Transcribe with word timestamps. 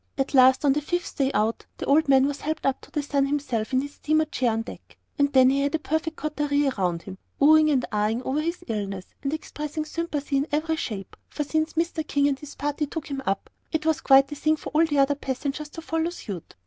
At 0.17 0.33
last 0.33 0.65
on 0.65 0.73
the 0.73 0.81
fifth 0.81 1.17
day 1.17 1.29
out, 1.31 1.67
the 1.77 1.85
old 1.85 2.09
man 2.09 2.25
was 2.25 2.41
helped 2.41 2.65
up 2.65 2.81
to 2.81 3.01
sun 3.03 3.27
himself 3.27 3.71
in 3.71 3.81
his 3.81 3.93
steamer 3.93 4.25
chair 4.25 4.49
on 4.51 4.63
deck. 4.63 4.97
And 5.19 5.31
then 5.31 5.51
he 5.51 5.61
had 5.61 5.75
a 5.75 5.77
perfect 5.77 6.15
coterie 6.15 6.69
around 6.69 7.03
him, 7.03 7.19
oh 7.39 7.55
ing 7.55 7.69
and 7.69 7.85
ah 7.91 8.07
ing 8.09 8.23
over 8.23 8.41
his 8.41 8.63
illness, 8.67 9.05
and 9.21 9.31
expressing 9.31 9.85
sympathy 9.85 10.37
in 10.37 10.47
every 10.51 10.75
shape, 10.77 11.15
for 11.29 11.43
since 11.43 11.73
Mr. 11.73 12.07
King 12.07 12.27
and 12.29 12.39
his 12.39 12.55
party 12.55 12.87
took 12.87 13.11
him 13.11 13.21
up, 13.27 13.51
it 13.71 13.85
was 13.85 14.01
quite 14.01 14.27
the 14.29 14.35
thing 14.35 14.55
for 14.55 14.71
all 14.71 14.87
the 14.87 14.97
other 14.97 15.13
passengers 15.13 15.69
to 15.69 15.83
follow 15.83 16.09
suit. 16.09 16.55